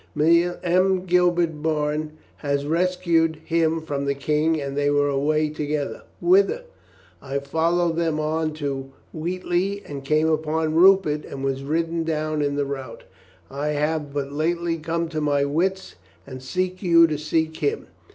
[0.19, 1.05] M.
[1.05, 6.01] Gilbert Bourne had rescued him from the King and they were away together.
[6.19, 6.63] Whither?
[7.21, 12.41] I followed them on to Wheat ley and came upon Rupert and was ridden down
[12.41, 13.03] in the rout.
[13.51, 15.93] I have but lately come to my wits
[16.25, 17.85] and seek you to seek him."